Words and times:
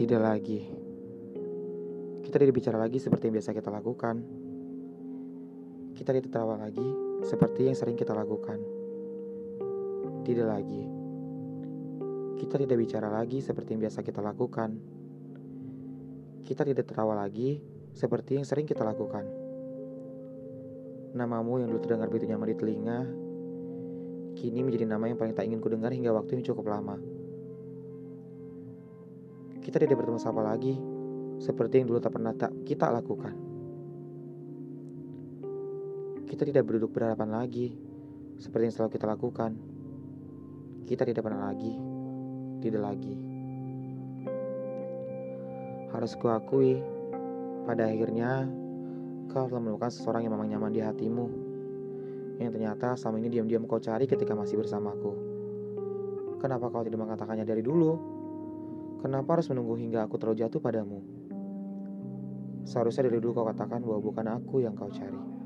Tidak 0.00 0.16
lagi. 0.16 0.64
Kita 2.24 2.40
tidak 2.40 2.56
bicara 2.56 2.80
lagi 2.80 2.96
seperti 2.96 3.28
yang 3.28 3.36
biasa 3.36 3.52
kita 3.52 3.68
lakukan. 3.68 4.16
Kita 5.92 6.16
tidak 6.16 6.32
tertawa 6.32 6.56
lagi 6.56 6.88
seperti 7.28 7.68
yang 7.68 7.76
sering 7.76 8.00
kita 8.00 8.16
lakukan. 8.16 8.56
Tidak 10.24 10.46
lagi. 10.48 10.84
Kita 12.40 12.56
tidak 12.56 12.80
bicara 12.80 13.12
lagi 13.12 13.44
seperti 13.44 13.76
yang 13.76 13.84
biasa 13.84 14.00
kita 14.00 14.24
lakukan. 14.24 14.70
Kita 16.48 16.64
tidak 16.64 16.88
tertawa 16.88 17.20
lagi 17.20 17.60
seperti 17.92 18.40
yang 18.40 18.48
sering 18.48 18.64
kita 18.64 18.80
lakukan. 18.80 19.28
Namamu 21.12 21.60
yang 21.60 21.68
dulu 21.68 21.80
terdengar 21.84 22.08
begitu 22.08 22.32
nyaman 22.32 22.48
di 22.48 22.56
telinga, 22.56 22.98
kini 24.32 24.64
menjadi 24.64 24.88
nama 24.96 25.12
yang 25.12 25.20
paling 25.20 25.36
tak 25.36 25.44
ingin 25.44 25.60
kudengar 25.60 25.92
hingga 25.92 26.16
waktu 26.16 26.40
yang 26.40 26.44
cukup 26.48 26.72
lama. 26.72 27.19
Kita 29.70 29.86
tidak 29.86 30.02
bertemu 30.02 30.18
sapa 30.18 30.42
lagi, 30.42 30.74
seperti 31.38 31.78
yang 31.78 31.94
dulu 31.94 32.02
tak 32.02 32.18
pernah 32.18 32.34
tak 32.34 32.50
kita 32.66 32.90
lakukan. 32.90 33.38
Kita 36.26 36.42
tidak 36.42 36.66
berduduk 36.66 36.90
berhadapan 36.90 37.30
lagi, 37.30 37.70
seperti 38.34 38.66
yang 38.66 38.74
selalu 38.74 38.98
kita 38.98 39.06
lakukan. 39.06 39.54
Kita 40.90 41.06
tidak 41.06 41.22
pernah 41.22 41.54
lagi, 41.54 41.70
tidak 42.66 42.82
lagi. 42.82 43.14
Harus 45.94 46.18
kuakui, 46.18 46.82
pada 47.62 47.94
akhirnya 47.94 48.50
kau 49.30 49.46
telah 49.46 49.62
menemukan 49.62 49.94
seseorang 49.94 50.26
yang 50.26 50.34
memang 50.34 50.50
nyaman 50.50 50.74
di 50.74 50.82
hatimu. 50.82 51.26
Yang 52.42 52.58
ternyata 52.58 52.98
selama 52.98 53.22
ini 53.22 53.38
diam-diam 53.38 53.70
kau 53.70 53.78
cari 53.78 54.10
ketika 54.10 54.34
masih 54.34 54.58
bersamaku. 54.58 55.14
Kenapa 56.42 56.74
kau 56.74 56.82
tidak 56.82 56.98
mengatakannya 56.98 57.46
dari 57.46 57.62
dulu? 57.62 58.18
Kenapa 59.00 59.40
harus 59.40 59.48
menunggu 59.48 59.80
hingga 59.80 60.04
aku 60.04 60.20
terlalu 60.20 60.44
jatuh 60.44 60.60
padamu? 60.60 61.00
Seharusnya 62.68 63.08
dari 63.08 63.16
dulu 63.16 63.40
kau 63.40 63.48
katakan 63.48 63.80
bahwa 63.80 64.00
bukan 64.04 64.26
aku 64.28 64.60
yang 64.60 64.76
kau 64.76 64.92
cari. 64.92 65.39